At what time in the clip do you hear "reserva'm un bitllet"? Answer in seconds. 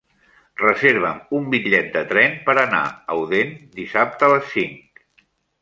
0.61-1.93